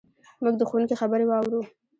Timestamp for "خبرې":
1.01-1.25